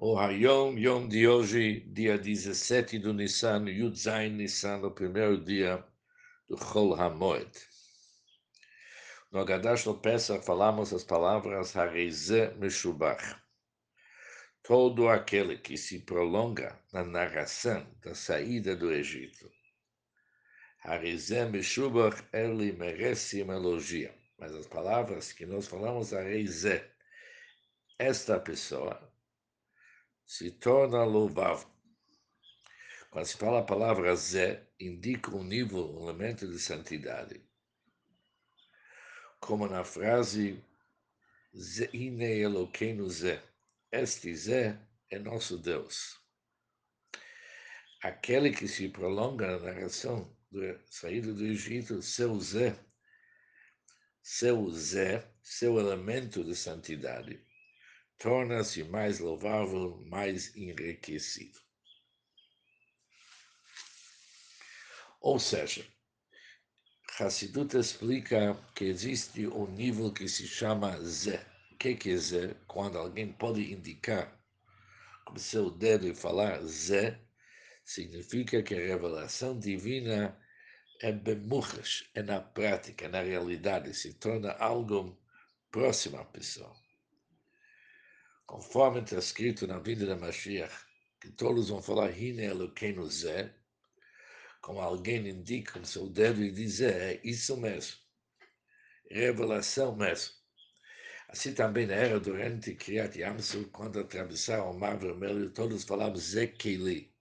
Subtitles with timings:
[0.00, 5.84] O Hayom, Yom de hoje, dia 17 do Nissan, Yud Zain Nissan, o primeiro dia
[6.48, 7.50] do Chol HaMoed.
[9.32, 13.24] No Agadash no Pesach falamos as palavras Hareze Meshubach.
[14.62, 19.50] Todo aquele que se prolonga na narração da saída do Egito.
[20.84, 24.14] Hareze Meshubach, ele merece uma elogia.
[24.38, 26.84] Mas as palavras que nós falamos, Hareze,
[27.98, 29.17] esta pessoa,
[30.28, 31.66] se torna louvável.
[33.10, 37.42] Quando se fala a palavra Zé, indica um nível, um elemento de santidade.
[39.40, 40.62] Como na frase
[41.56, 43.42] Zeine Eloqueno Zé.
[43.90, 44.78] Este Zé
[45.10, 46.20] é nosso Deus.
[48.02, 52.78] Aquele que se prolonga na narração da saída do Egito, seu Zé,
[54.22, 57.47] seu Zé, seu elemento de santidade
[58.18, 61.58] torna-se mais louvável, mais enriquecido.
[65.20, 65.86] Ou seja,
[67.18, 71.44] Hassidut explica que existe um nível que se chama Zé.
[71.72, 72.54] O que, que é Zé?
[72.66, 74.36] Quando alguém pode indicar
[75.24, 77.20] com seu dedo e falar Zé,
[77.84, 80.36] significa que a revelação divina
[81.00, 85.20] é bemuchas, é na prática, é na realidade, se torna algo
[85.70, 86.87] próximo à pessoa
[88.48, 90.74] conforme está escrito na vida da Mashiach,
[91.20, 93.54] que todos vão falar Hine Eloqueno Zé,
[94.62, 97.98] como alguém indica com seu dedo e dizer, é isso mesmo,
[99.10, 100.32] revelação mesmo.
[101.28, 107.14] Assim também era durante Kriyat Yamsu, quando atravessaram o Mar Vermelho, todos falavam Zé Keili.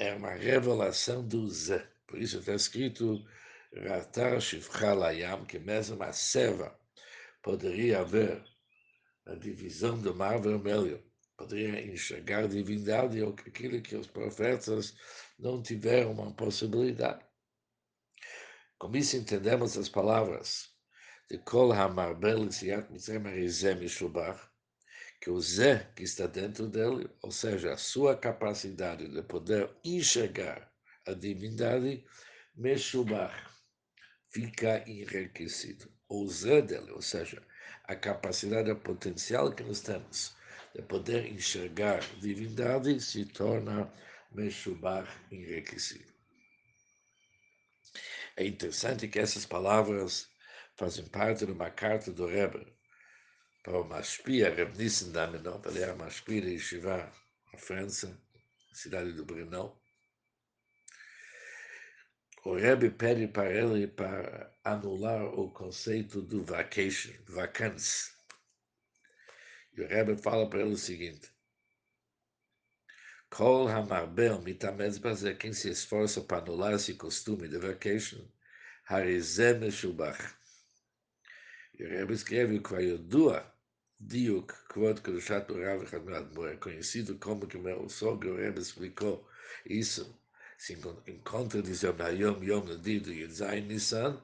[0.00, 1.88] É uma revelação do Zé.
[2.08, 3.24] Por isso está escrito
[3.72, 6.76] Ratar Shivcha Layam, que mesmo a serva
[7.48, 8.44] poderia haver
[9.24, 11.02] a divisão do mar vermelho,
[11.34, 14.94] poderia enxergar divindade ou aquilo que os profetas
[15.38, 17.24] não tiveram uma possibilidade.
[18.78, 20.68] Com isso entendemos as palavras
[21.30, 24.38] de Kol HaMarbel Yat Mitzrayim Mishubach,
[25.18, 30.70] que o Zé que está dentro dele, ou seja, a sua capacidade de poder enxergar
[31.06, 32.04] a divindade,
[32.54, 33.32] Meshubach,
[34.30, 35.90] fica enriquecido.
[36.66, 37.42] Dele, ou seja,
[37.84, 40.34] a capacidade, o potencial que nós temos
[40.74, 43.92] de poder enxergar divindade se torna
[44.32, 46.10] Meshubach enriquecido.
[48.36, 50.28] É interessante que essas palavras
[50.76, 52.72] fazem parte de uma carta do Rebbe
[53.62, 57.12] para o Mashpia, Reb Nissen Damenov, ele Mashpia de Yeshiva,
[57.52, 58.18] na França,
[58.72, 59.78] cidade do Brunel.
[62.48, 68.10] O Rebbe pede para ele para anular o conceito do vacation, vacância.
[69.76, 71.30] E o Rebbe fala para ele o seguinte:
[73.28, 78.26] Kol hamarbel mitamez bazer, quem se esforça para anular esse costume de vacation,
[78.86, 80.34] harizem meshubach.
[81.78, 83.54] E o Rebbe escreve que Vayodua,
[84.00, 89.28] Diuk, Kvod Kedushat Rav Chadmat é conhecido como que o meu sogro Rebbe explicou
[89.66, 90.18] isso,
[90.58, 90.76] se
[91.06, 94.20] encontra, diz Yom Yom no dia do Yudzayin Nissan,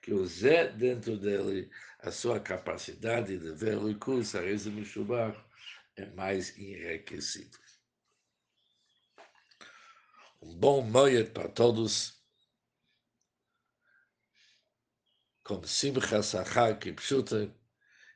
[0.00, 5.36] que o Zé dentro dele, a sua capacidade de ver o curso, a Reza Mishubach,
[5.96, 7.58] é mais enriquecido.
[10.40, 12.20] Um bom moed para todos,
[15.44, 17.52] com Simcha Sachar Kipshuta,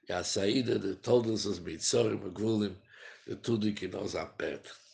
[0.08, 2.80] e a saída de todos os Mitzorim e Gvulim,
[3.26, 4.85] de tudo que nos aperta.